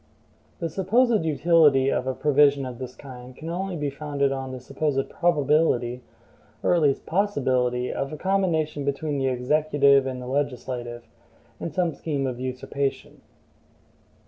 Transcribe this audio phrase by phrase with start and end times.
[0.57, 4.59] The supposed utility of a provision of this kind can only be founded on the
[4.59, 6.01] supposed probability,
[6.63, 11.03] or at least possibility, of a combination between the executive and the legislative,
[11.59, 13.21] in some scheme of usurpation.